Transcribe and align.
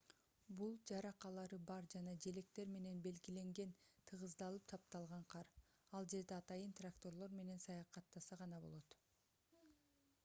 бул 0.59 0.71
жаракалары 0.91 1.59
бар 1.71 1.89
жана 1.95 2.13
желектер 2.25 2.71
менен 2.77 3.03
белгиленген 3.09 3.75
тыгыздалып 4.13 4.67
тапталган 4.75 5.29
кар 5.35 5.53
ал 6.01 6.09
жерде 6.15 6.39
атайын 6.41 6.75
тракторлор 6.83 7.39
менен 7.43 7.65
саякаттаса 7.69 8.41
гана 8.45 8.65
болот 8.67 9.01